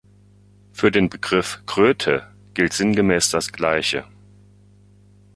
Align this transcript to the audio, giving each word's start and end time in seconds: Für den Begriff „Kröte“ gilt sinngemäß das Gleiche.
Für 0.73 0.89
den 0.89 1.11
Begriff 1.11 1.61
„Kröte“ 1.67 2.25
gilt 2.55 2.73
sinngemäß 2.73 3.29
das 3.29 3.51
Gleiche. 3.51 4.03